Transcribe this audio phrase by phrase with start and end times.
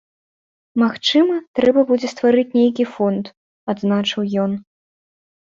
[0.83, 3.23] Магчыма, трэба будзе стварыць нейкі фонд,
[3.75, 4.51] адзначыў ён.